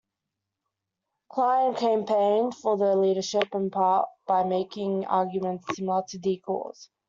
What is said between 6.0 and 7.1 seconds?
to Decore's.